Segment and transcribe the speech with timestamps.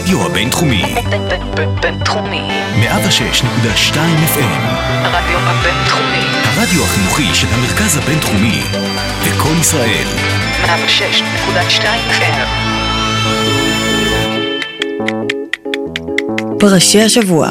[0.00, 0.82] הרדיו הבינתחומי.
[1.82, 2.42] בינתחומי.
[2.82, 3.94] 106.2
[4.34, 4.60] FM.
[4.88, 6.24] הרדיו הבינתחומי.
[6.44, 8.62] הרדיו החינוכי של המרכז הבינתחומי.
[9.26, 10.04] לקום ישראל.
[10.64, 12.48] 106.2 FM.
[16.58, 17.50] פרשי השבוע.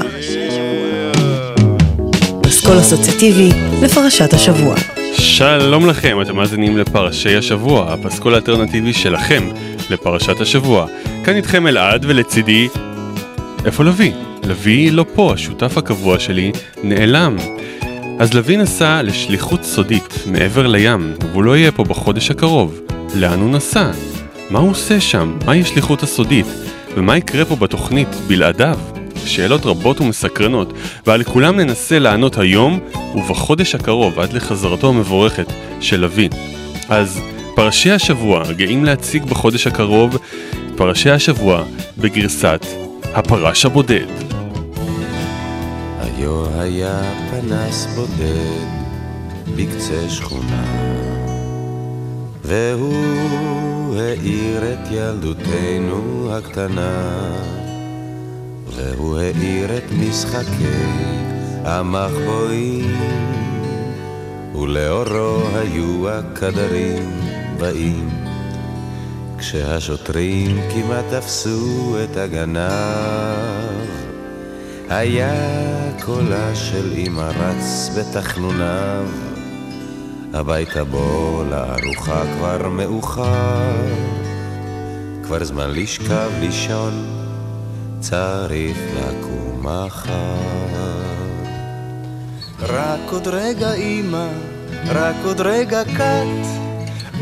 [2.41, 3.49] פסקול אסוציאטיבי
[3.81, 4.75] לפרשת השבוע.
[5.13, 9.43] שלום לכם, אתם מאזינים לפרשי השבוע, הפסקול האלטרנטיבי שלכם
[9.89, 10.87] לפרשת השבוע.
[11.23, 12.67] כאן איתכם אלעד ולצידי...
[13.65, 14.11] איפה לביא?
[14.43, 16.51] לביא לא פה, השותף הקבוע שלי
[16.83, 17.37] נעלם.
[18.19, 22.79] אז לביא נסע לשליחות סודית מעבר לים, והוא לא יהיה פה בחודש הקרוב.
[23.15, 23.91] לאן הוא נסע?
[24.49, 25.37] מה הוא עושה שם?
[25.45, 26.45] מהי השליחות הסודית?
[26.95, 28.79] ומה יקרה פה בתוכנית בלעדיו?
[29.25, 30.73] שאלות רבות ומסקרנות,
[31.05, 32.79] ועל כולם ננסה לענות היום
[33.15, 35.47] ובחודש הקרוב עד לחזרתו המבורכת
[35.81, 36.29] של לביא.
[36.89, 37.19] אז
[37.59, 40.17] פרשי השבוע גאים להציג בחודש הקרוב
[40.77, 41.63] פרשי השבוע
[41.97, 42.65] בגרסת
[43.03, 44.05] הפרש הבודד.
[45.99, 47.01] היו היה
[47.31, 48.65] פנס בודד
[49.55, 50.63] בקצה שכונה
[52.43, 57.31] והוא האיר את ילדותנו הקטנה
[58.75, 60.79] והוא האיר את משחקי
[61.63, 62.97] המחבואים
[64.55, 68.09] ולאורו היו הקדרים באים.
[69.37, 72.69] כשהשוטרים כמעט תפסו את הגנב
[74.89, 75.33] היה
[76.05, 79.05] קולה של אמא רץ בתחנוניו.
[80.33, 83.75] הביתה בו לארוחה כבר מאוחר
[85.23, 87.05] כבר זמן לשכב לישון
[87.99, 90.69] צריך לקום מחר.
[92.59, 94.27] רק עוד רגע אמא,
[94.85, 96.68] רק עוד רגע קט,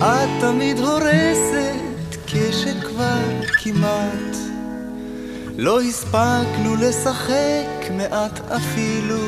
[0.02, 4.38] את תמיד הורסת כשכבר כמעט.
[5.58, 9.20] לא הספקנו לשחק מעט אפילו,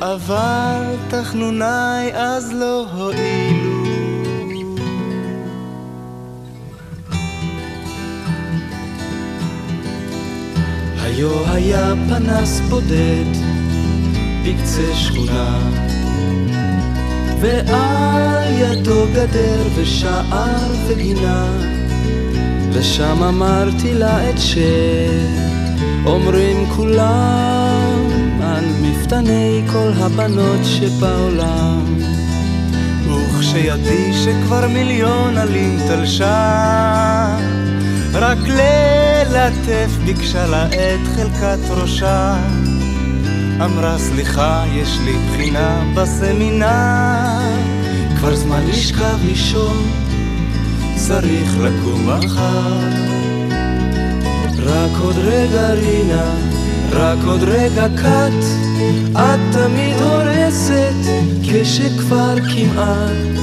[0.00, 3.84] אבל תחנוניי אז לא הועילו.
[11.02, 13.24] היו היה פנס בודד
[14.44, 15.58] בקצה שכונה
[17.40, 21.46] ועל ידו גדר ושער וגינה
[22.72, 24.34] ושם אמרתי לה את
[26.04, 28.06] שאומרים כולם
[28.42, 31.98] על מפתני כל הבנות שבעולם.
[33.08, 37.38] וכשידי שכבר מיליון עלים תלשה
[38.12, 42.36] רק ללטף ביקשה לה את חלקת ראשה
[43.64, 47.38] אמרה סליחה, יש לי בחינה בסמינר.
[48.18, 49.90] כבר זמן לשכב לישון,
[50.96, 52.78] צריך לקום מחר.
[54.58, 56.30] רק עוד רגע רינה,
[56.92, 58.44] רק עוד רגע קט
[59.12, 61.10] את תמיד הורסת
[61.42, 63.38] כשכבר כמעט.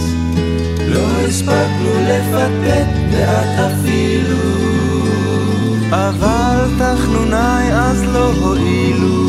[0.87, 4.65] לא הספקנו לפטפט מעט אפילו.
[5.91, 9.24] אבל תחנוניי אז לא הועילו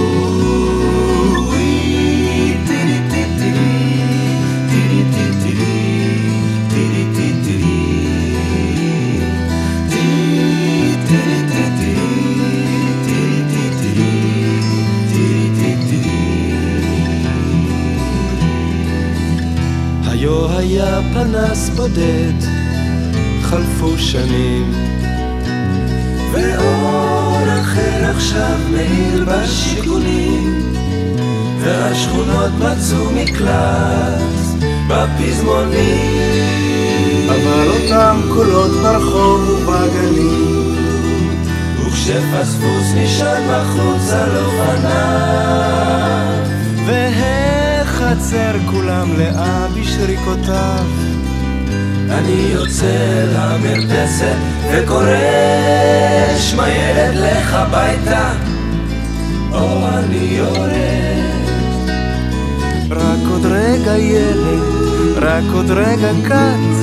[20.26, 22.32] היו היה פנס בודד,
[23.42, 24.72] חלפו שנים,
[26.32, 30.72] ואור אחר עכשיו מאיר בשיכונים,
[31.60, 34.20] והשכונות מצאו מקלט
[34.88, 35.76] בפזמונים.
[37.28, 40.74] אבל אותם קולות ברחוב ובגנים,
[41.86, 45.86] וכשפספוס נשען בחוץ על אופניו,
[48.06, 50.84] והחצר כולה מלאה בשריקותיו.
[52.10, 54.36] אני יוצא למרפסת
[54.72, 55.06] וקורא
[56.38, 58.32] שמע ילד לך הביתה.
[59.52, 61.36] או אני יורד.
[62.90, 64.62] רק עוד רגע ילד,
[65.16, 66.76] רק עוד רגע קט.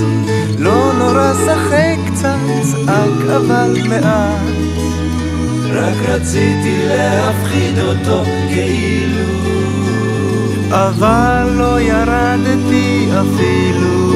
[0.59, 4.53] לא נורא שחק קצת, צעק אבל מעט.
[5.71, 9.52] רק רציתי להפחיד אותו כאילו
[10.74, 14.14] אבל לא ירדתי אפילו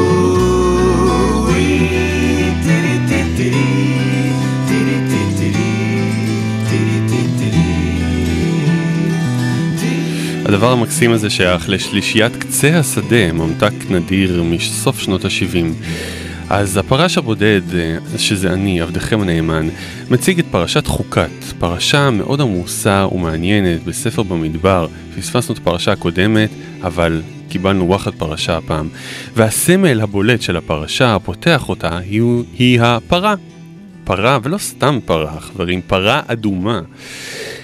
[10.45, 15.65] הדבר המקסים הזה שייך לשלישיית קצה השדה, ממתק נדיר מסוף שנות ה-70.
[16.49, 19.67] אז הפרש הבודד, אה, שזה אני, עבדכם הנאמן,
[20.09, 21.29] מציג את פרשת חוקת,
[21.59, 24.87] פרשה מאוד עמוסה ומעניינת בספר במדבר.
[25.17, 26.49] פספסנו את הפרשה הקודמת,
[26.81, 28.89] אבל קיבלנו וואחד פרשה הפעם.
[29.35, 32.21] והסמל הבולט של הפרשה, הפותח אותה, היא,
[32.57, 33.35] היא הפרה.
[34.03, 36.81] פרה, ולא סתם פרה, חברים, פרה אדומה.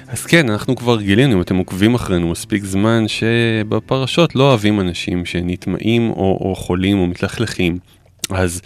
[0.08, 5.26] אז כן, אנחנו כבר גילינו, אם אתם עוקבים אחרינו מספיק זמן, שבפרשות לא אוהבים אנשים
[5.26, 7.78] שנטמעים או, או חולים או מתלכלכים.
[8.30, 8.62] אז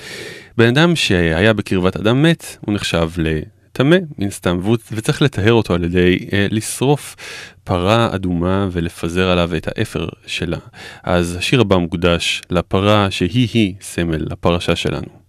[0.57, 4.59] בן אדם שהיה בקרבת אדם מת, הוא נחשב לטמא, מן סתם,
[4.91, 7.15] וצריך לטהר אותו על ידי אה, לשרוף
[7.63, 10.57] פרה אדומה ולפזר עליו את האפר שלה.
[11.03, 15.27] אז השיר הבא מוקדש לפרה שהיא-היא סמל לפרשה שלנו.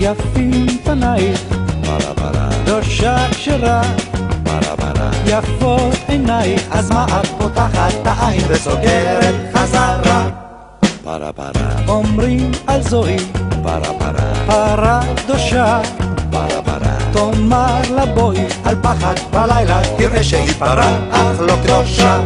[0.00, 1.40] יפים פנייך,
[2.64, 3.82] דושה כשרה,
[5.26, 10.28] יפות עינייך, אז מה את פותחת את העין וסוגרת חזרה?
[11.88, 13.16] אומרים על זוהי,
[14.46, 15.80] פרה דושה,
[17.12, 22.20] תאמר לה בואי, על פחד בלילה, תראה שהיא פרה, אך לא קדושה.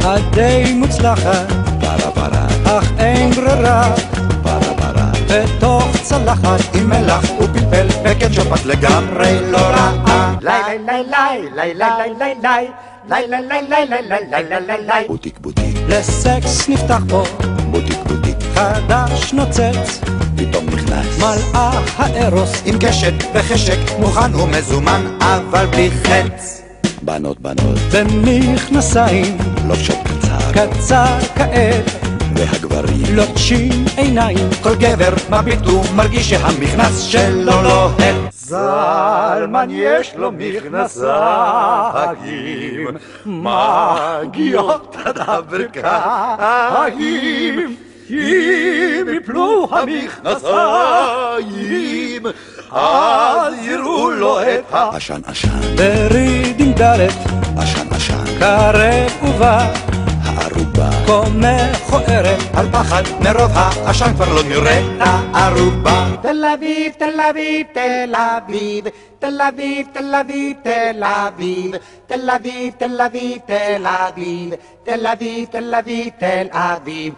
[0.00, 1.52] את די מוצלחת,
[2.64, 3.94] אך אין ברירה.
[5.28, 10.34] בתוך צלחת עם מלח ופלפל וקטשופ את לגמרי לא רעה.
[10.40, 10.52] לי
[10.86, 12.68] לי לי לי לי לי לי
[13.10, 17.22] לי לי לי לי לי לי לי לי לי בוטיק בוטיק, לסקס נפתח פה,
[17.70, 20.00] בוטיק בוטיק, חדש נוצץ,
[20.36, 21.18] פתאום נכנס.
[21.18, 26.62] מלאה הארוס עם קשת וחשק, מוכן ומזומן אבל בלי חץ.
[27.02, 29.38] בנות בנות, במכנסיים,
[29.68, 38.16] לובשות קצר, קצר כעת, והגברים, לוטשים עיניים, כל גבר מביט ומרגיש שהמכנס שלו לוהט.
[38.32, 41.06] זלמן יש לו מכנסיים,
[43.26, 46.96] מגיעות עד הברכיים,
[48.10, 51.06] אם יפלו המכנסיים,
[52.72, 54.90] אז יראו לו את ה...
[54.96, 57.14] עשן עשן, בריד עם דלת,
[57.56, 59.72] עשן עשן, קרב ובא,
[60.36, 64.80] הערובה, כה מכוערת, על פחד מרוב העשן כבר לא נראה
[65.32, 66.06] הערובה.
[66.22, 68.84] תל אביב, תל אביב, תל אביב,
[69.18, 74.54] תל אביב, תל אביב, תל אביב, תל אביב, תל אביב, תל אביב,
[74.84, 77.12] תל אביב, תל אביב, תל אביב.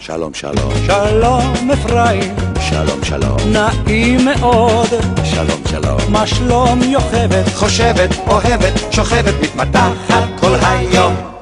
[0.00, 4.88] שלום שלום, שלום אפרים, שלום שלום, נעים מאוד,
[5.24, 11.39] שלום שלום, מה שלום יוכבת, חושבת, אוהבת, שוכבת, מתמתחת כל היום.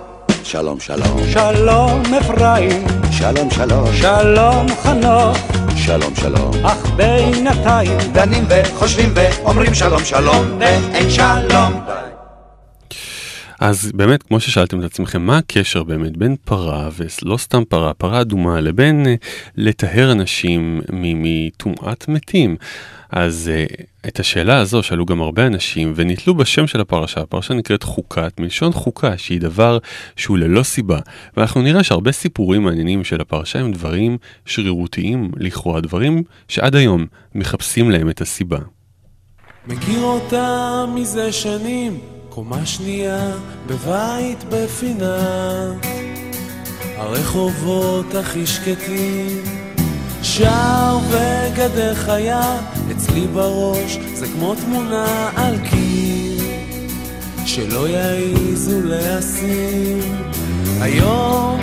[0.48, 5.38] שלום שלום, שלום אפרים, שלום שלום, שלום חנוך,
[5.76, 7.98] שלום שלום, אך בינתיים.
[8.12, 11.72] דנים וחושבים ואומרים שלום שלום ואין שלום.
[13.60, 18.20] אז באמת, כמו ששאלתם את עצמכם, מה הקשר באמת בין פרה, ולא סתם פרה, פרה
[18.20, 19.14] אדומה, לבין אה,
[19.56, 22.56] לטהר אנשים מטומאת מתים?
[23.10, 23.64] אז אה,
[24.08, 28.72] את השאלה הזו שאלו גם הרבה אנשים ונתלו בשם של הפרשה, הפרשה נקראת חוקת, מלשון
[28.72, 29.78] חוקה, שהיא דבר
[30.16, 30.98] שהוא ללא סיבה.
[31.36, 37.90] ואנחנו נראה שהרבה סיפורים מעניינים של הפרשה הם דברים שרירותיים לכאורה, דברים שעד היום מחפשים
[37.90, 38.58] להם את הסיבה.
[39.66, 43.32] מכיר אותה מזה שנים, קומה שנייה,
[43.66, 45.72] בבית בפינה.
[46.96, 49.67] הרחובות הכי שקטים,
[50.22, 52.56] שער וגדר חיה,
[52.92, 56.44] אצלי בראש זה כמו תמונה על קיר,
[57.46, 60.04] שלא יעיזו להסיר.
[60.80, 61.60] היום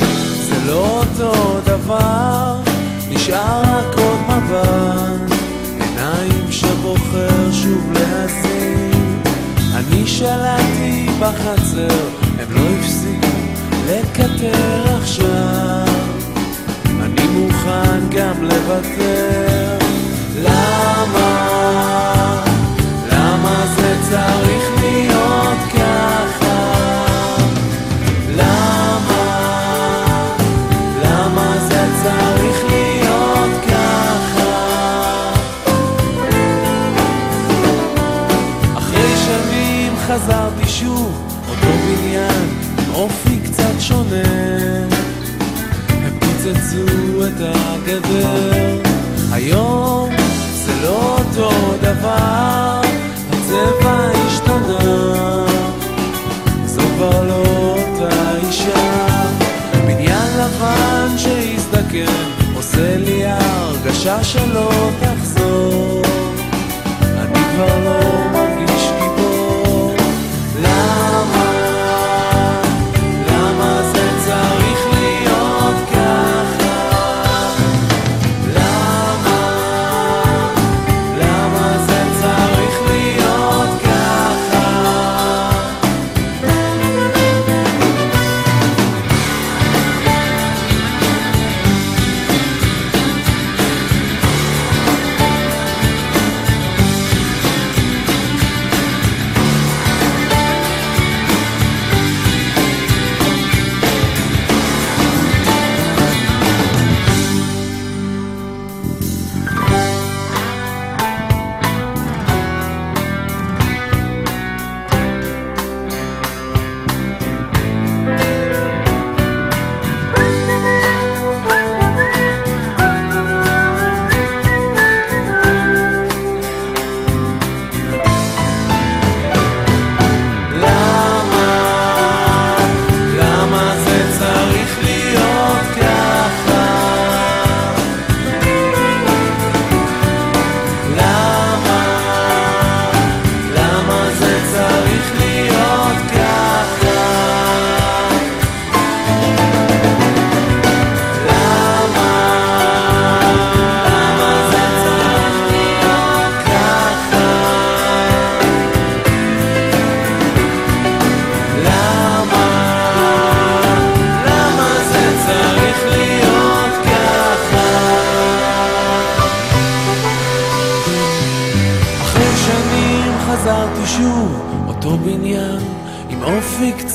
[0.49, 2.57] זה לא אותו דבר,
[3.09, 5.35] נשאר רק עוד מבט.
[5.79, 9.21] עיניים שבוחר שוב להזין
[9.75, 12.07] אני שלטתי בחצר,
[12.39, 13.27] הם לא הפסיקו
[13.87, 15.84] לקטר עכשיו
[17.65, 19.77] מוכן גם לוותר
[20.43, 22.43] למה?
[23.11, 26.75] למה זה צריך להיות ככה?
[28.35, 29.49] למה?
[31.03, 31.57] למה
[40.07, 42.49] חזרתי שוב, אותו בניין,
[42.93, 44.23] אופי קצת שונה.
[45.89, 46.19] הם
[47.27, 48.81] את הגדר,
[49.31, 50.09] היום
[50.53, 51.51] זה לא אותו
[51.81, 52.81] דבר,
[53.29, 55.45] הצבע השתנה,
[56.65, 57.43] זו כבר לא
[57.77, 59.17] אותה אישה.
[59.87, 62.05] בניין לבן שהזדקן,
[62.55, 64.71] עושה לי הרגשה שלא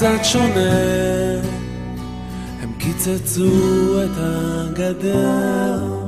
[0.01, 0.71] קצת שונה,
[2.63, 6.01] הם קיצצו את הגדר.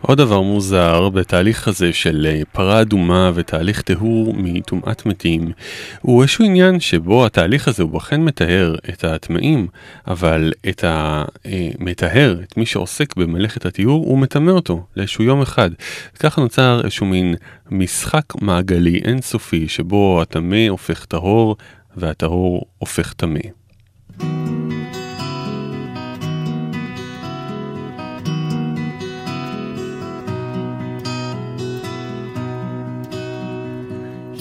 [0.00, 5.52] עוד דבר מוזר בתהליך הזה של אה, פרה אדומה ותהליך טיהור מטומאת מתים
[6.00, 9.66] הוא איזשהו עניין שבו התהליך הזה הוא אכן מטהר את הטמאים
[10.06, 15.70] אבל את המטהר, את מי שעוסק במלאכת הטיהור הוא מטמא אותו לאיזשהו יום אחד.
[16.18, 17.34] ככה נוצר איזשהו מין
[17.70, 21.56] משחק מעגלי אינסופי שבו הטמא הופך טהור
[21.95, 23.39] והטהור הופך טמא.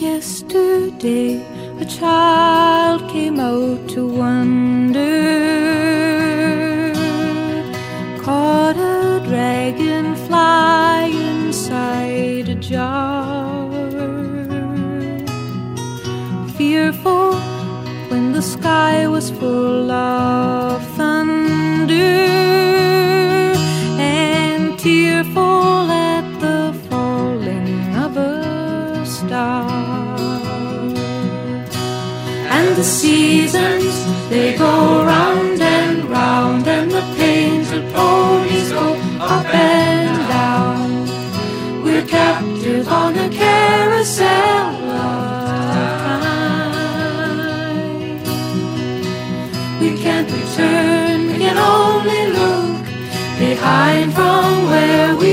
[0.06, 1.30] Yesterday,
[1.84, 5.12] a child came out to wonder,
[8.24, 13.70] caught a dragonfly inside a jar.
[16.56, 17.39] Fearful when
[18.41, 21.93] the sky was full of thunder,
[23.99, 29.69] and tearful at the falling of a star.
[32.55, 33.93] And the seasons,
[34.31, 41.83] they go round and round, and the painted ponies go up and down.
[41.83, 45.30] We're captive on a carousel
[50.61, 52.85] can't we can only look
[53.39, 55.30] behind from where we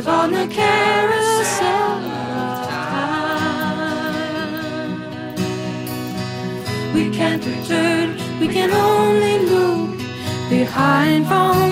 [0.00, 3.34] captive on the carousel of time.
[6.94, 9.98] We can't return, we can only look
[10.48, 11.69] behind from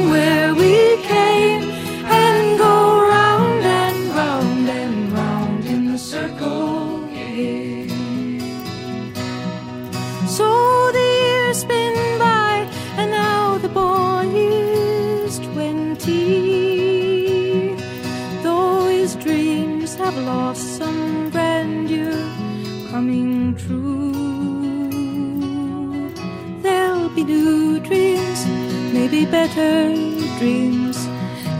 [29.26, 29.94] better
[30.38, 30.96] dreams,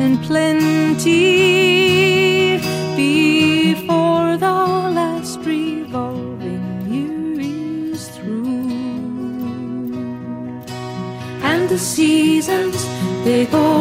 [0.00, 1.18] and plenty
[2.96, 4.58] before the
[4.98, 7.40] last revolving year
[7.92, 8.70] is through.
[11.42, 12.84] And the seasons,
[13.24, 13.77] they go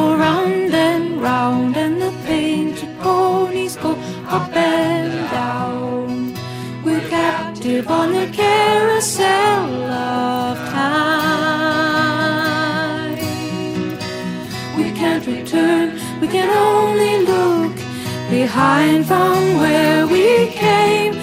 [18.58, 20.28] pine from where we
[20.64, 21.14] came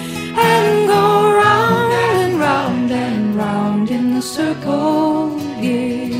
[0.49, 1.05] and go
[1.43, 6.13] round and round and round in the circle game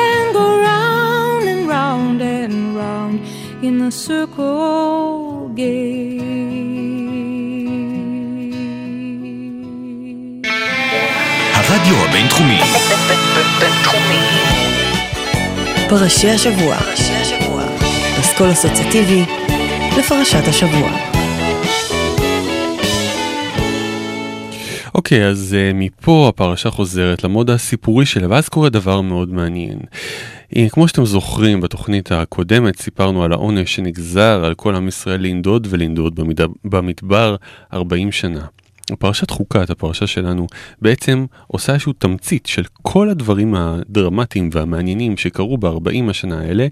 [0.00, 3.16] and go round and round and round
[3.66, 6.42] in the circle game.
[11.54, 12.60] הרדיו הבינתחומי.
[15.88, 16.76] פרשי השבוע.
[16.76, 17.11] פרשי
[18.42, 19.24] אסכול אסוציאטיבי
[19.98, 20.90] לפרשת השבוע.
[24.94, 29.78] אוקיי, אז uh, מפה הפרשה חוזרת למוד הסיפורי שלה, ואז קורה דבר מאוד מעניין.
[30.54, 35.66] Uh, כמו שאתם זוכרים, בתוכנית הקודמת סיפרנו על העונש שנגזר על כל עם ישראל לנדוד
[35.70, 36.40] ולנדוד במד...
[36.64, 37.36] במדבר
[37.72, 38.46] 40 שנה.
[38.92, 40.46] הפרשת חוקת, הפרשה שלנו,
[40.82, 46.66] בעצם עושה איזשהו תמצית של כל הדברים הדרמטיים והמעניינים שקרו ב-40 השנה האלה,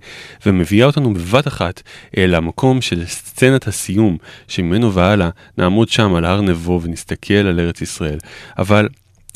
[0.46, 1.82] ומביאה אותנו בבת אחת
[2.16, 4.16] אל המקום של סצנת הסיום,
[4.48, 8.18] שממנו והלאה נעמוד שם על הר נבו ונסתכל על ארץ ישראל.
[8.58, 8.88] אבל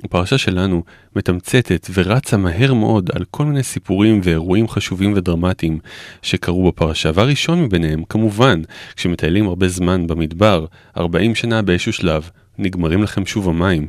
[0.04, 0.82] הפרשה שלנו
[1.16, 5.78] מתמצתת ורצה מהר מאוד על כל מיני סיפורים ואירועים חשובים ודרמטיים
[6.22, 8.62] שקרו בפרשה, והראשון מביניהם, כמובן,
[8.96, 10.66] כשמטיילים הרבה זמן במדבר,
[10.96, 13.86] 40 שנה באיזשהו שלב, נגמרים לכם שוב המים.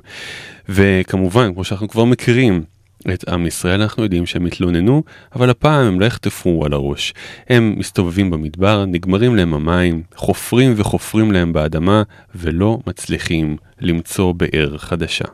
[0.70, 2.64] וכמובן, כמו שאנחנו כבר מכירים,
[3.14, 5.04] את עם ישראל אנחנו יודעים שהם התלוננו,
[5.36, 7.14] אבל הפעם הם לא יחטפו על הראש.
[7.50, 12.04] הם מסתובבים במדבר, נגמרים להם המים, חופרים וחופרים להם באדמה,
[12.36, 15.26] ולא מצליחים למצוא באר חדשה.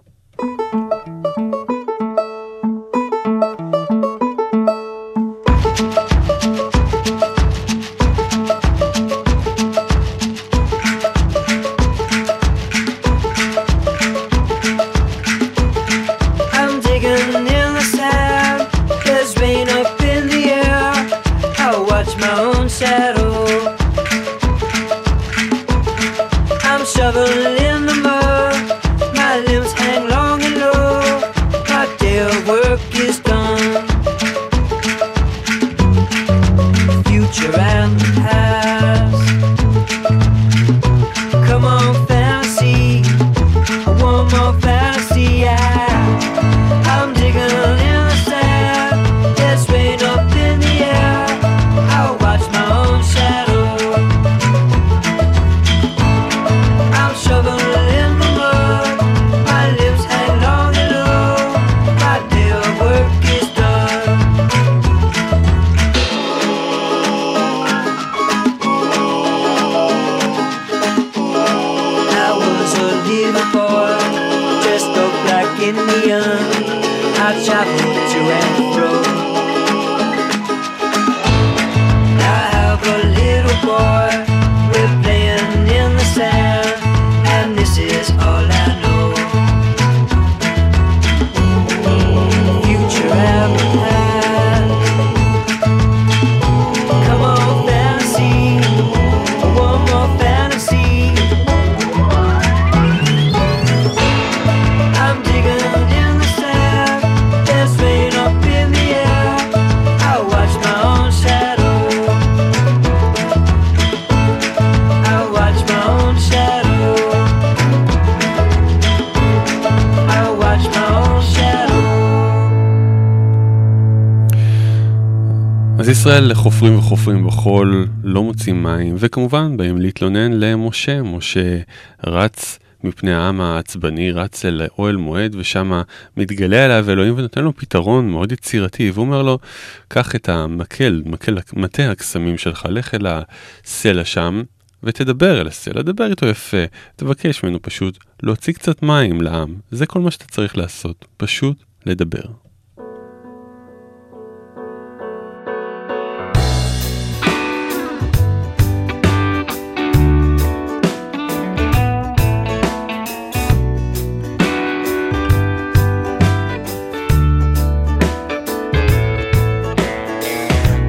[127.02, 131.02] חופרים בחול, לא מוצאים מים, וכמובן באים להתלונן למשה.
[131.02, 131.60] משה
[132.04, 135.82] רץ מפני העם העצבני, רץ אל אוהל מועד, ושם
[136.18, 139.40] מתגלה עליו אלוהים ונותן לו פתרון מאוד יצירתי, והוא אומר לו,
[139.88, 144.44] קח את המקל, מקל, מטה הקסמים שלך, לך אל הסלע שם,
[144.84, 146.64] ותדבר אל הסלע, דבר איתו יפה,
[146.96, 152.24] תבקש ממנו פשוט להוציא קצת מים לעם, זה כל מה שאתה צריך לעשות, פשוט לדבר.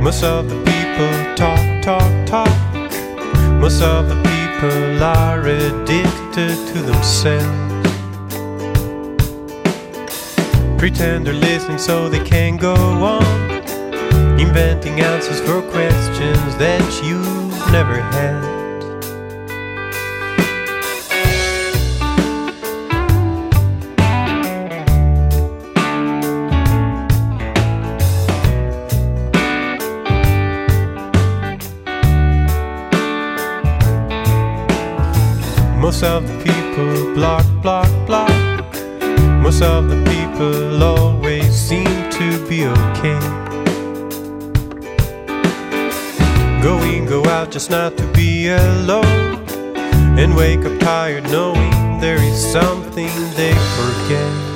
[0.02, 2.48] Most of the people talk, talk, talk.
[3.60, 7.46] Most of the people are addicted to themselves.
[10.76, 13.50] Pretend they're listening so they can go on.
[14.40, 18.62] Inventing answers for questions that you've never had.
[36.02, 38.74] Most of the people block, block, block.
[39.40, 43.20] Most of the people always seem to be okay.
[46.60, 49.46] Go in, go out just not to be alone.
[50.18, 54.51] And wake up tired knowing there is something they forget.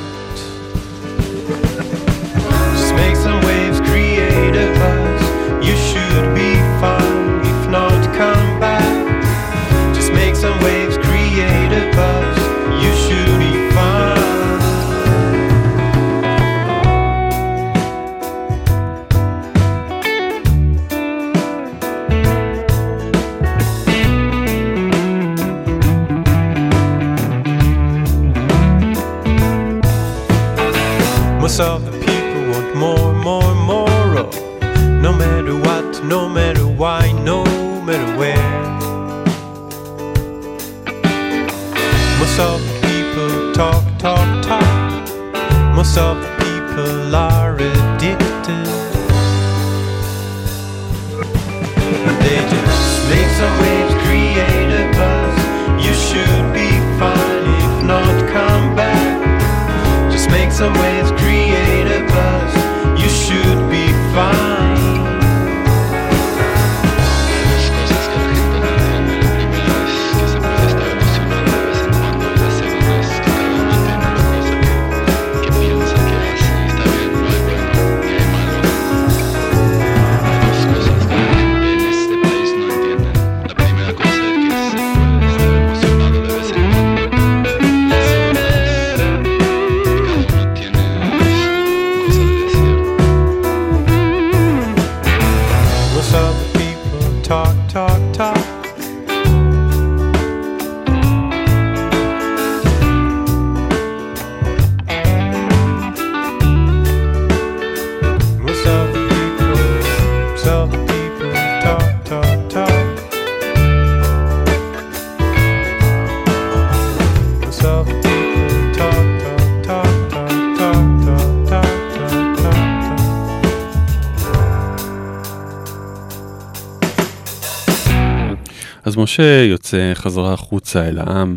[129.17, 131.37] שיוצא חזרה החוצה אל העם,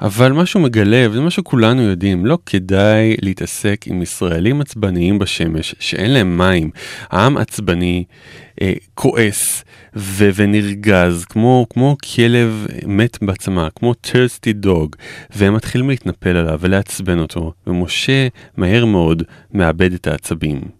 [0.00, 5.74] אבל מה שהוא מגלה, וזה מה שכולנו יודעים, לא כדאי להתעסק עם ישראלים עצבניים בשמש,
[5.80, 6.70] שאין להם מים.
[7.10, 8.04] העם עצבני,
[8.62, 9.64] אה, כועס
[9.96, 14.96] ו- ונרגז, כמו, כמו כלב מת בעצמה, כמו טרסטי דוג,
[15.36, 20.77] והם מתחילים להתנפל עליו ולעצבן אותו, ומשה מהר מאוד מאבד את העצבים.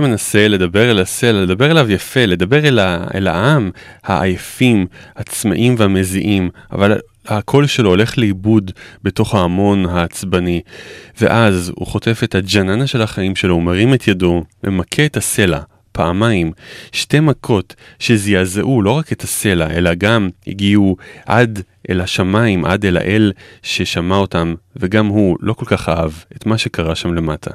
[0.00, 3.70] משה מנסה לדבר אל הסלע, לדבר אליו יפה, לדבר אל, ה, אל העם
[4.04, 8.70] העייפים, הצמאים והמזיעים, אבל הקול שלו הולך לאיבוד
[9.02, 10.60] בתוך ההמון העצבני.
[11.20, 15.60] ואז הוא חוטף את הג'ננה של החיים שלו, הוא מרים את ידו, ממכה את הסלע.
[15.92, 16.52] פעמיים,
[16.92, 22.96] שתי מכות שזעזעו לא רק את הסלע, אלא גם הגיעו עד אל השמיים, עד אל
[22.96, 23.32] האל
[23.62, 27.50] ששמע אותם, וגם הוא לא כל כך אהב את מה שקרה שם למטה.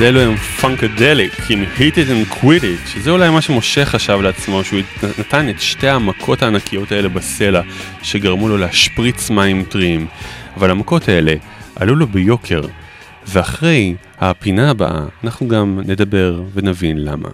[0.00, 4.18] אז אלו הם פונקדליק עם hit it and quit it, שזה אולי מה שמשה חשב
[4.22, 4.80] לעצמו, שהוא
[5.18, 7.60] נתן את שתי המכות הענקיות האלה בסלע,
[8.02, 10.06] שגרמו לו להשפריץ מים טריים.
[10.56, 11.34] אבל המכות האלה
[11.76, 12.62] עלו לו ביוקר,
[13.26, 17.28] ואחרי הפינה הבאה אנחנו גם נדבר ונבין למה.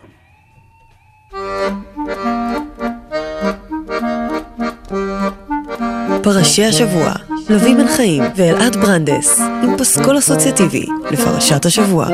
[6.22, 7.12] פרשי השבוע,
[7.50, 12.08] לביא בן חיים ואלעד ברנדס, עם פסקול אסוציאטיבי לפרשת השבוע.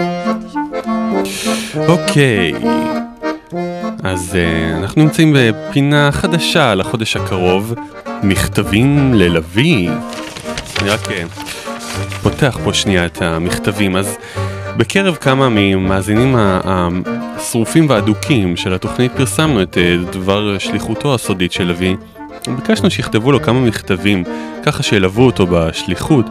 [1.89, 2.53] אוקיי,
[4.05, 7.75] אז uh, אנחנו נמצאים בפינה חדשה לחודש הקרוב,
[8.23, 9.89] מכתבים ללוי.
[10.81, 11.11] אני רק uh,
[12.23, 14.17] פותח פה שנייה את המכתבים, אז
[14.77, 21.97] בקרב כמה ממאזינים השרופים והאדוקים של התוכנית פרסמנו את uh, דבר שליחותו הסודית של לוי.
[22.57, 24.25] ביקשנו שיכתבו לו כמה מכתבים,
[24.63, 26.27] ככה שילוו אותו בשליחות,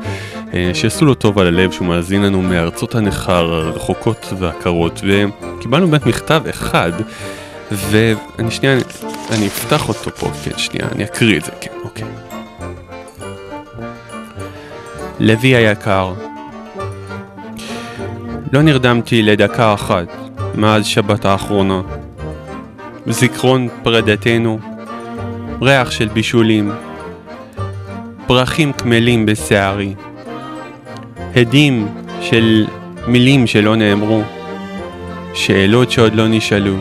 [0.74, 6.44] שיעשו לו טוב על הלב שהוא מאזין לנו מארצות הנכר הרחוקות והקרות, וקיבלנו באמת מכתב
[6.50, 6.92] אחד,
[7.72, 8.84] ואני שנייה, אני,
[9.32, 12.08] אני אפתח אותו פה, כן, שנייה, אני אקריא את זה, כן, אוקיי.
[15.20, 16.14] לוי היקר,
[18.54, 20.08] לא נרדמתי לדקה אחת
[20.56, 21.82] מאז שבת האחרונה.
[23.08, 24.60] זיכרון פרידתנו
[25.62, 26.72] ריח של בישולים,
[28.28, 29.94] פרחים קמלים בשערי,
[31.36, 31.88] הדים
[32.22, 32.67] של
[33.08, 34.22] מילים שלא נאמרו,
[35.34, 36.76] שאלות שעוד לא נשאלו,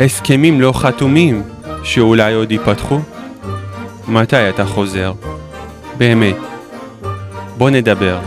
[0.00, 1.42] הסכמים לא חתומים
[1.84, 3.00] שאולי עוד ייפתחו.
[4.08, 5.12] מתי אתה חוזר?
[5.98, 6.36] באמת.
[7.58, 8.18] בוא נדבר.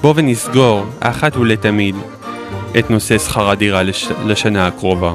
[0.00, 1.96] בוא ונסגור אחת ולתמיד
[2.78, 4.08] את נושא שכר הדירה לש...
[4.26, 5.14] לשנה הקרובה.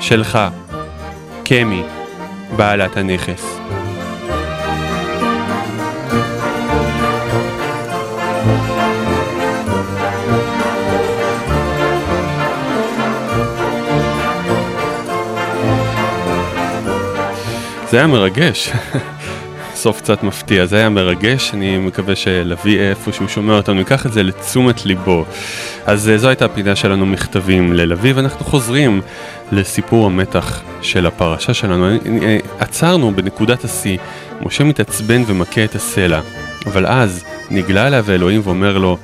[0.00, 0.38] שלך.
[1.44, 1.82] קמי,
[2.56, 3.58] בעלת הנכס.
[17.96, 18.70] זה היה מרגש.
[19.74, 24.12] סוף קצת מפתיע, זה היה מרגש, אני מקווה שלוי איפה שהוא שומע אותנו ייקח את
[24.12, 25.24] זה לתשומת ליבו.
[25.86, 29.00] אז אה, זו הייתה הפינה שלנו מכתבים ללוי, ואנחנו חוזרים
[29.52, 31.88] לסיפור המתח של הפרשה שלנו.
[31.88, 33.98] אה, עצרנו בנקודת השיא,
[34.42, 36.20] משה מתעצבן ומכה את הסלע,
[36.66, 38.98] אבל אז נגלה אליו אלוהים ואומר לו,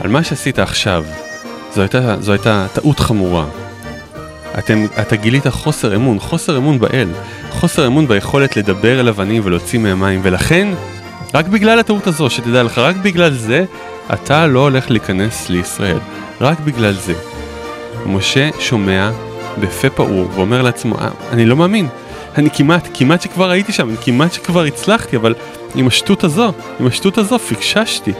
[0.00, 1.04] על מה שעשית עכשיו,
[1.74, 3.63] זו הייתה, זו הייתה טעות חמורה.
[4.58, 7.08] אתם, אתה גילית חוסר אמון, חוסר אמון באל,
[7.50, 10.68] חוסר אמון ביכולת לדבר אל אבנים ולהוציא מהם מים, ולכן,
[11.34, 13.64] רק בגלל הטעות הזו, שתדע לך, רק בגלל זה,
[14.12, 15.98] אתה לא הולך להיכנס לישראל.
[16.40, 17.14] רק בגלל זה.
[18.06, 19.10] משה שומע
[19.60, 21.88] בפה פעור ואומר לעצמו, "אה, אני לא מאמין,
[22.38, 25.34] אני כמעט, כמעט שכבר הייתי שם, אני כמעט שכבר הצלחתי, אבל
[25.74, 28.12] עם השטות הזו, עם השטות הזו פיקששתי.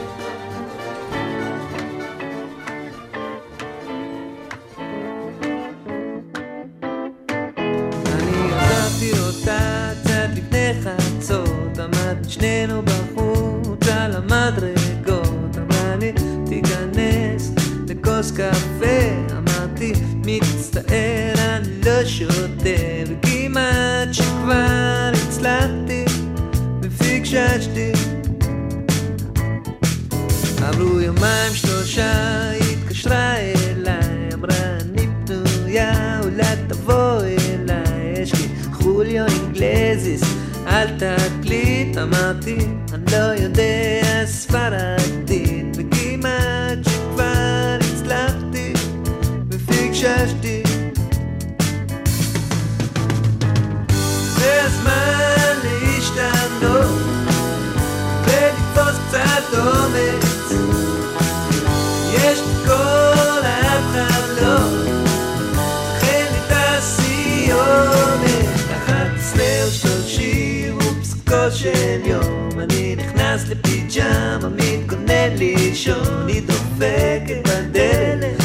[71.45, 78.44] צלר של יום, אני נכנס לפיג'מה, מתכונן לישון, היא דופקת בדלת,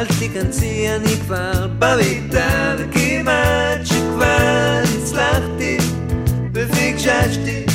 [0.00, 5.78] אל תיכנסי, אני כבר במיטה, וכמעט שכבר הצלחתי,
[6.54, 7.69] ופיקששתי.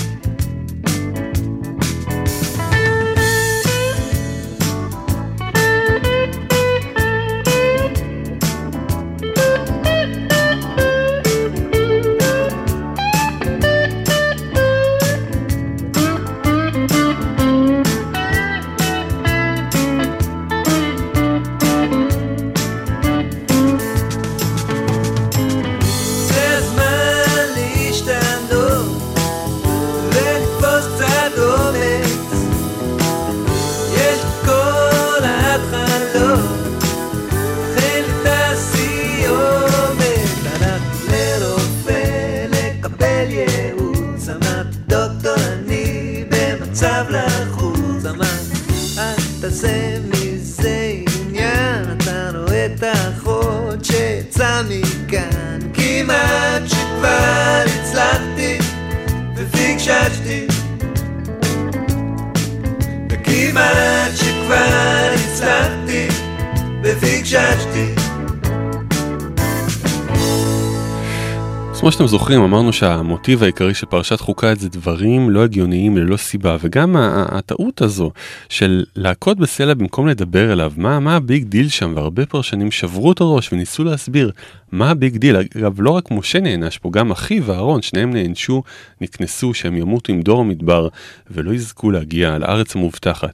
[71.72, 76.18] אז כמו שאתם זוכרים אמרנו שהמוטיב העיקרי של פרשת חוקת זה דברים לא הגיוניים ללא
[76.18, 78.12] סיבה וגם הטעות הזו
[78.50, 80.74] של להכות בסלע במקום לדבר אליו.
[80.78, 81.94] מה מה ה big deal שם?
[81.96, 84.32] והרבה פרשנים שברו את הראש וניסו להסביר
[84.72, 85.36] מה ה big deal.
[85.36, 88.64] אגב לא רק משה נענש פה גם אחיו ואהרון שניהם נענשו
[89.02, 90.88] נקנסו שהם ימותו עם דור המדבר
[91.32, 93.34] ולא יזכו להגיע לארץ המובטחת.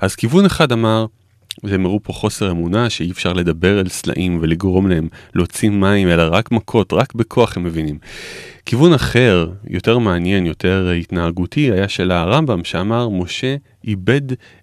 [0.00, 1.06] אז כיוון אחד אמר
[1.62, 6.22] והם הראו פה חוסר אמונה שאי אפשר לדבר אל סלעים ולגרום להם להוציא מים אלא
[6.30, 7.98] רק מכות, רק בכוח הם מבינים.
[8.66, 14.20] כיוון אחר, יותר מעניין, יותר התנהגותי, היה של הרמב"ם שאמר משה איבד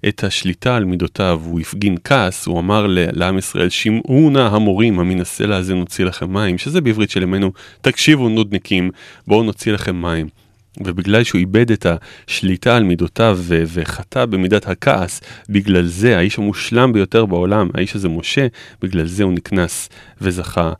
[0.07, 5.55] את השליטה על מידותיו, הוא הפגין כעס, הוא אמר לעם ישראל שמעו נא המורים הסלע
[5.55, 8.89] הזה נוציא לכם מים, שזה בעברית של ימינו תקשיבו נודניקים
[9.27, 10.44] בואו נוציא לכם מים.
[10.83, 13.39] ובגלל שהוא איבד את השליטה על מידותיו
[13.73, 18.47] וחטא במידת הכעס, בגלל זה האיש המושלם ביותר בעולם, האיש הזה משה,
[18.81, 19.89] בגלל זה הוא נקנס
[20.21, 20.73] וזכה,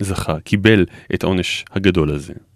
[0.00, 2.51] וזכה, קיבל את העונש הגדול הזה.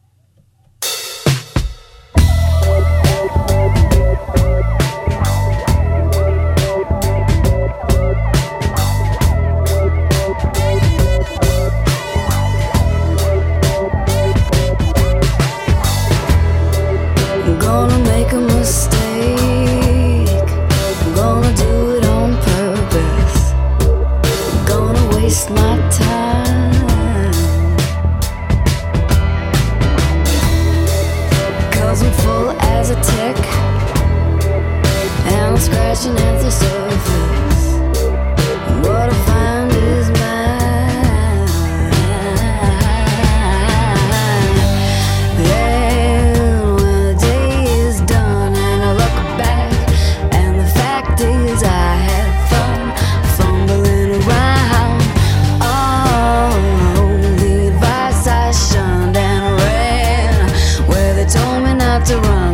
[62.07, 62.45] To around.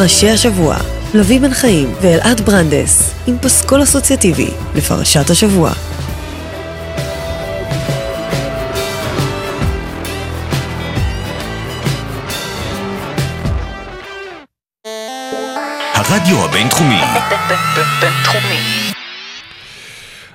[0.00, 0.76] פרשי השבוע,
[1.14, 5.70] לוי בן חיים ואלעד ברנדס, עם פסקול אסוציאטיבי לפרשת השבוע.
[15.94, 17.00] הרדיו הבינתחומי.
[18.00, 18.92] בינתחומי.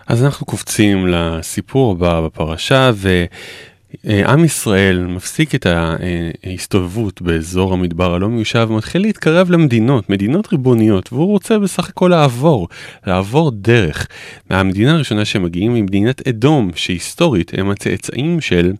[0.08, 2.92] אז אנחנו קופצים לסיפור הבא בפרשה,
[4.04, 5.68] ועם ישראל מפסיק את
[6.44, 12.68] ההסתובבות באזור המדבר הלא מיושב ומתחיל להתקרב למדינות, מדינות ריבוניות, והוא רוצה בסך הכל לעבור,
[13.08, 14.08] לעבור דרך.
[14.50, 18.74] מהמדינה הראשונה שמגיעים היא מדינת אדום, שהיסטורית הם הצאצאים של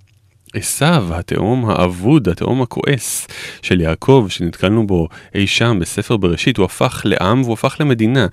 [0.56, 3.28] עשיו, התאום האבוד, התאום הכועס
[3.62, 8.28] של יעקב, שנתקלנו בו אי שם בספר בראשית, הוא הפך לעם והוא הפך למדינה.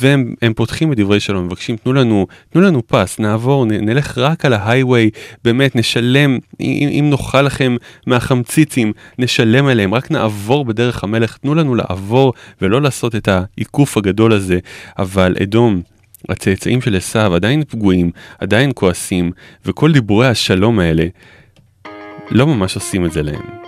[0.00, 4.44] והם הם פותחים בדברי שלום, מבקשים, תנו לנו, תנו לנו פס, נעבור, נ, נלך רק
[4.44, 5.10] על ההייווי,
[5.44, 11.74] באמת, נשלם, אם, אם נאכל לכם מהחמציצים, נשלם עליהם, רק נעבור בדרך המלך, תנו לנו
[11.74, 14.58] לעבור ולא לעשות את העיקוף הגדול הזה.
[14.98, 15.82] אבל אדום,
[16.28, 19.32] הצאצאים של עשיו עדיין פגועים, עדיין כועסים,
[19.66, 21.06] וכל דיבורי השלום האלה
[22.30, 23.65] לא ממש עושים את זה להם.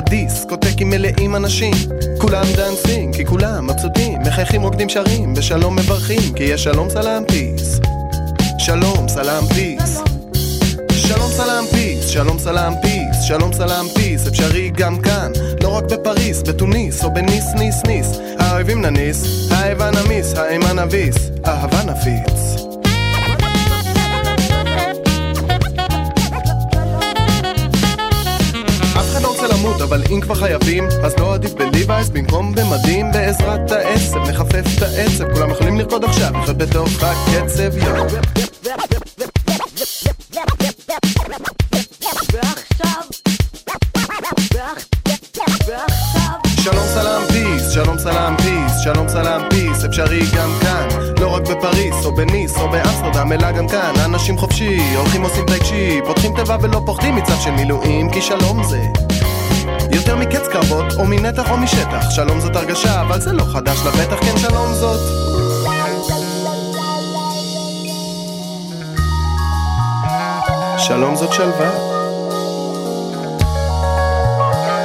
[0.00, 1.74] באבא בדיסקוטקים מלאים אנשים,
[2.18, 7.80] כולם דאנסים, כי כולם מבסוטים, מחייכים רוקדים שרים, בשלום מברכים, כי יש שלום סלאם peace.
[8.58, 10.00] שלום סלאם peace.
[10.92, 15.32] שלום סלאם peace, שלום סלאם peace, שלום סלאם peace, אפשרי גם כאן,
[15.62, 21.82] לא רק בפריס, בתוניס, או בניס ניס ניס, האויבים נניס, האיבה נמיס, האימה נביס, אהבה
[21.84, 22.69] נפיץ.
[29.80, 34.64] למות, אבל אם כבר חייבים, אז לא עדיף ב Levi's במקום במדים בעזרת העשב, נחפף
[34.78, 38.06] את העצב, כולם יכולים לרקוד עכשיו, לחיות בתוך הקצב, יואו.
[46.62, 50.88] שלום סלאם peace, שלום סלאם peace, שלום סלאם peace, אפשרי גם כאן,
[51.20, 55.58] לא רק בפריס, או בניס, או באמסטרדם, אלא גם כאן, אנשים חופשי, הולכים עושים טאי
[55.60, 58.80] צ'י, פותחים תיבה ולא פוחדים מצו של מילואים, כי שלום זה.
[59.92, 64.16] יותר מקץ קרבות, או מנתח או משטח, שלום זאת הרגשה, אבל זה לא חדש לבטח,
[64.20, 65.00] כן שלום זאת.
[70.78, 71.70] שלום זאת שלווה.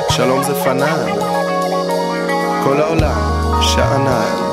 [0.09, 1.07] שלום זה פנן.
[2.63, 4.45] כל העולם שאנן.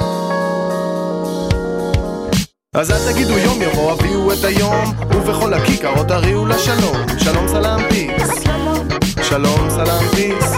[2.75, 6.97] אז אל תגידו יום יבוא, הביאו את היום, ובכל הכיכרות הריעו לשלום.
[7.19, 8.62] שלום סלאם פיס.
[9.23, 10.53] שלום סלאם peace.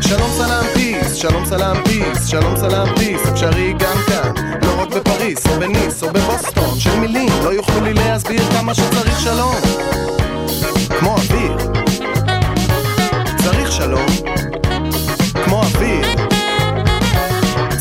[0.00, 4.32] שלום סלאם peace, שלום סלאם peace, שלום סלאם peace, אפשרי גם כאן,
[4.62, 9.20] לא רק בפריס, או בניס, או בבוסטון, של מילים לא יוכלו לי להסביר כמה שצריך
[9.20, 9.54] שלום.
[10.98, 11.56] כמו אוויר.
[13.36, 14.06] צריך שלום.
[15.44, 16.06] כמו אוויר.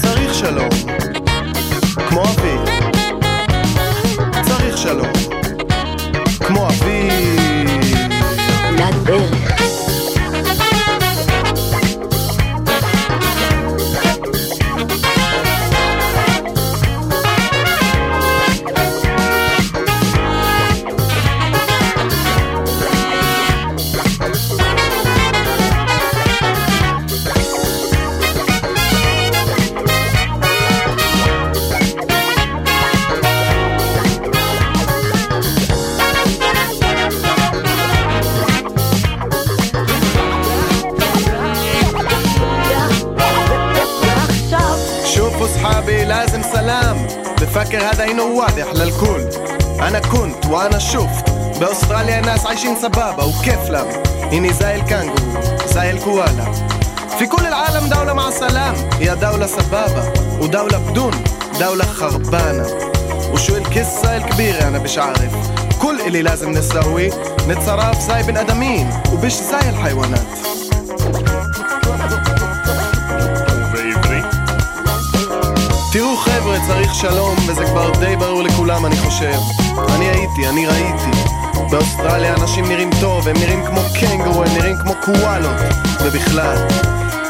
[0.01, 0.69] צריך שלום.
[2.09, 2.61] כמו אוויר.
[4.41, 5.11] צריך שלום.
[6.47, 7.01] כמו אוויר.
[52.80, 53.86] سبابة وكيف لم
[54.32, 55.40] اني زي الكانجرو
[55.74, 56.52] زي الكوالا
[57.18, 61.10] في كل العالم دولة مع سلام هي دولة سبابة ودولة بدون
[61.60, 62.66] دولة خربانة
[63.32, 65.32] وشو القصة الكبيرة انا مش عارف
[65.82, 67.10] كل اللي لازم نسويه
[67.48, 70.26] نتصرف زي بن ادمين ومش زي الحيوانات
[75.92, 79.38] תראו חבר'ה, צריך שלום, וזה כבר די ברור לכולם, אני חושב.
[79.94, 81.39] אני הייתי, אני ראיתי.
[81.69, 85.61] באוסטרליה אנשים נראים טוב, הם נראים כמו קנגורו, הם נראים כמו קואלות.
[86.03, 86.57] ובכלל,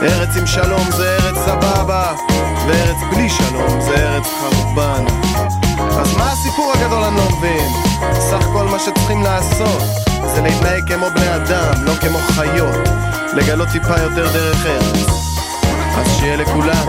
[0.02, 2.14] ארץ עם שלום זה ארץ סבבה,
[2.68, 5.06] וארץ בלי שלום זה ארץ חרבן.
[6.00, 7.70] אז מה הסיפור הגדול אני לא מבין?
[8.20, 9.82] סך כל מה שצריכים לעשות
[10.36, 12.88] זה להתנהג כמו בני אדם, לא כמו חיות.
[13.34, 15.08] לגלות טיפה יותר דרך ארץ.
[15.98, 16.88] אז שיהיה לכולם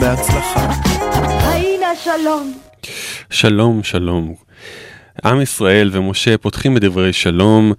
[0.00, 0.66] בהצלחה.
[1.42, 2.52] הנה שלום.
[3.30, 4.49] שלום, שלום.
[5.24, 7.72] עם ישראל ומשה פותחים בדברי שלום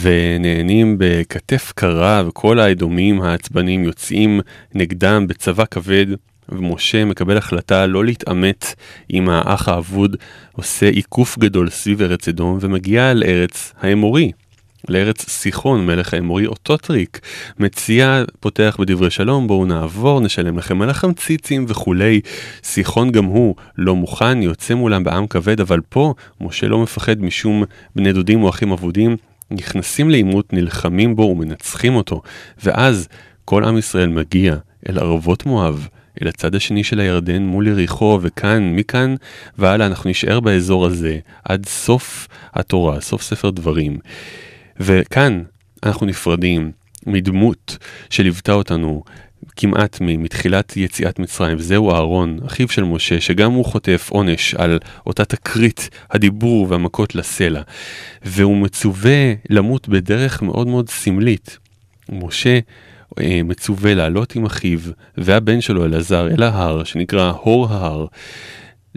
[0.00, 4.40] ונהנים בכתף קרה וכל האדומים העצבנים יוצאים
[4.74, 6.06] נגדם בצבא כבד
[6.48, 8.74] ומשה מקבל החלטה לא להתעמת
[9.08, 10.16] עם האח האבוד,
[10.52, 14.32] עושה עיקוף גדול סביב ארץ אדום ומגיע לארץ האמורי.
[14.88, 17.20] לארץ סיחון, מלך האמורי, אותו טריק.
[17.58, 22.20] מציע, פותח בדברי שלום, בואו נעבור, נשלם לכם על החמציצים וכולי.
[22.64, 27.64] סיחון גם הוא לא מוכן, יוצא מולם בעם כבד, אבל פה משה לא מפחד משום
[27.96, 29.16] בני דודים או אחים אבודים.
[29.50, 32.22] נכנסים לעימות, נלחמים בו ומנצחים אותו.
[32.64, 33.08] ואז
[33.44, 34.56] כל עם ישראל מגיע
[34.88, 35.88] אל ערבות מואב.
[36.22, 39.14] אל הצד השני של הירדן מול יריחו, וכאן, מכאן
[39.58, 43.98] והלאה אנחנו נשאר באזור הזה עד סוף התורה, סוף ספר דברים.
[44.80, 45.42] וכאן
[45.82, 46.72] אנחנו נפרדים
[47.06, 47.78] מדמות
[48.10, 49.02] שליוותה אותנו
[49.56, 55.24] כמעט מתחילת יציאת מצרים, וזהו אהרון, אחיו של משה, שגם הוא חוטף עונש על אותה
[55.24, 57.62] תקרית הדיבור והמכות לסלע,
[58.24, 61.58] והוא מצווה למות בדרך מאוד מאוד סמלית.
[62.08, 62.58] משה
[63.20, 64.78] אה, מצווה לעלות עם אחיו
[65.16, 68.06] והבן שלו אלעזר אל ההר, שנקרא הור ההר,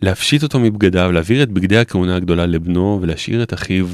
[0.02, 3.88] להפשיט אותו מבגדיו, להעביר את בגדי הכהונה הגדולה לבנו ולהשאיר את אחיו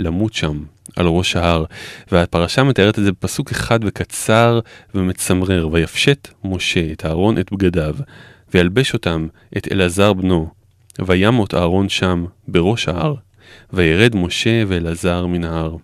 [0.00, 0.62] למות שם,
[0.96, 1.64] על ראש ההר.
[2.12, 4.60] והפרשה מתארת את זה בפסוק אחד וקצר
[4.94, 7.94] ומצמרר, ויפשט משה את אהרון את בגדיו,
[8.54, 9.26] וילבש אותם
[9.56, 10.48] את אלעזר בנו,
[11.06, 13.14] וימות אהרון שם בראש ההר,
[13.72, 15.76] וירד משה ואלעזר מן ההר.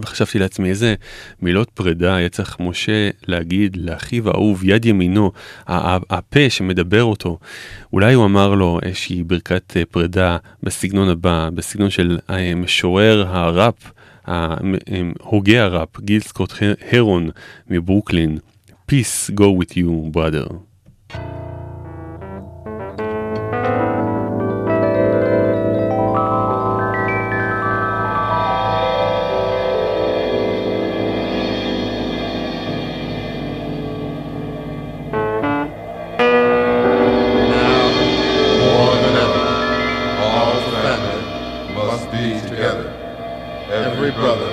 [0.00, 0.94] וחשבתי לעצמי איזה
[1.42, 5.32] מילות פרידה היה צריך משה להגיד לאחיו האהוב יד ימינו,
[5.66, 7.38] הפה שמדבר אותו.
[7.92, 13.92] אולי הוא אמר לו איזושהי ברכת אה, פרידה בסגנון הבא, בסגנון של אה, משורר הראפ,
[14.28, 14.54] אה,
[15.20, 16.52] הוגה הראפ, גיל סקוט
[16.92, 17.30] הרון
[17.70, 18.38] מברוקלין.
[18.90, 20.73] Peace go with you, brother.
[44.04, 44.50] Every brother,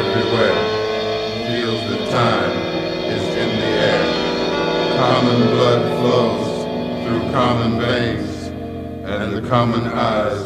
[0.00, 0.58] everywhere,
[1.46, 2.50] feels that time
[3.06, 4.96] is in the air.
[4.98, 8.48] Common blood flows through common veins,
[9.06, 10.43] and the common eyes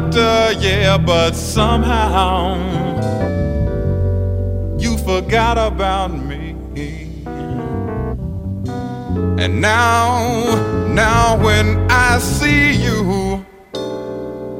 [0.00, 2.54] doctor, yeah, but somehow
[4.78, 6.54] you forgot about me.
[9.42, 13.44] And now, now when I see you,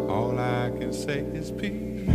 [0.09, 2.09] all I can say is peace.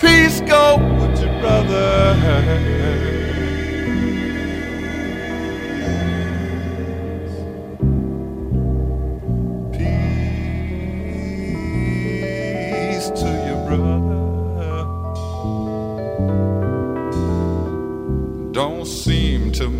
[0.00, 3.05] Peace go with your brother.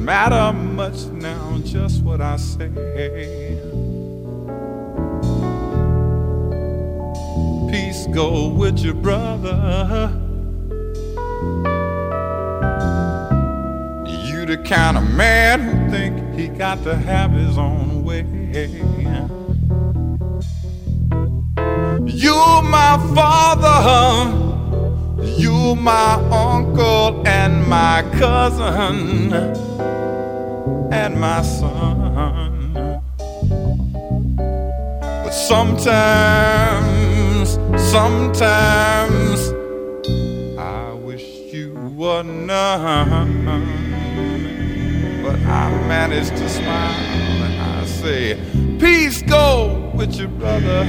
[0.07, 2.69] Matter much now, just what I say.
[7.69, 10.13] Peace go with your brother.
[14.29, 18.23] You the kind of man who think he got to have his own way.
[22.07, 23.81] You my father,
[25.37, 29.76] you my uncle and my cousin
[30.93, 32.73] and my son.
[35.25, 36.79] But sometimes,
[37.91, 39.53] sometimes
[40.59, 43.67] I wish you were none.
[45.23, 48.39] But I manage to smile and I say,
[48.79, 50.85] Peace go with your brother.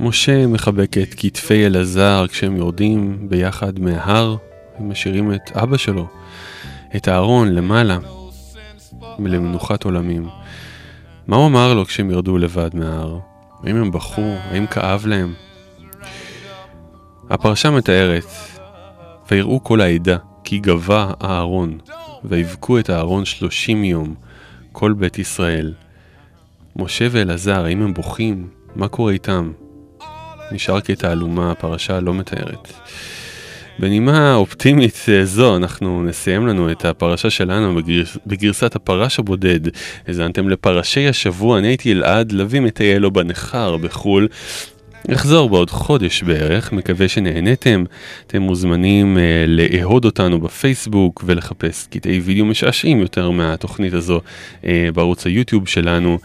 [0.00, 4.36] משה מחבק את כתפי אלעזר כשהם יורדים ביחד מההר
[4.80, 6.06] ומשאירים את אבא שלו,
[6.96, 7.98] את הארון למעלה,
[9.18, 10.28] למנוחת עולמים.
[11.26, 13.18] מה הוא אמר לו כשהם ירדו לבד מההר?
[13.64, 14.22] האם הם בכו?
[14.50, 15.34] האם כאב להם?
[17.30, 18.26] הפרשה מתארת,
[19.30, 21.78] ויראו כל העדה, כי גבה הארון,
[22.24, 24.14] ויבכו את הארון שלושים יום,
[24.72, 25.74] כל בית ישראל.
[26.76, 28.48] משה ואלעזר, האם הם בוכים?
[28.76, 29.52] מה קורה איתם?
[30.52, 32.72] נשאר קטע עלומה, הפרשה לא מתארת.
[33.78, 39.60] בנימה אופטימית אה, זו, אנחנו נסיים לנו את הפרשה שלנו בגרס, בגרסת הפרש הבודד.
[40.06, 44.28] האזנתם לפרשי השבוע, אני הייתי אלעד, לביא מטייל לו בנכר בחו"ל.
[45.08, 47.84] נחזור בעוד חודש בערך, מקווה שנהניתם.
[48.26, 54.20] אתם מוזמנים אה, לאהוד אותנו בפייסבוק ולחפש קטעי וידאו משעשעים יותר מהתוכנית הזו
[54.66, 56.18] אה, בערוץ היוטיוב שלנו,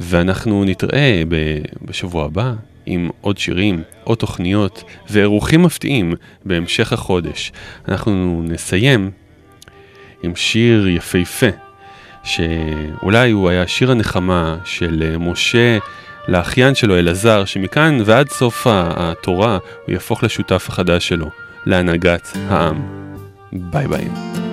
[0.00, 1.22] ואנחנו נתראה
[1.82, 2.52] בשבוע הבא
[2.86, 6.14] עם עוד שירים, עוד תוכניות ואירוחים מפתיעים
[6.44, 7.52] בהמשך החודש.
[7.88, 9.10] אנחנו נסיים
[10.22, 11.46] עם שיר יפהפה,
[12.24, 15.78] שאולי הוא היה שיר הנחמה של אה, משה
[16.28, 21.30] לאחיין שלו אלעזר, שמכאן ועד סוף התורה הוא יהפוך לשותף החדש שלו,
[21.66, 22.82] להנהגת העם.
[23.52, 24.43] ביי ביי.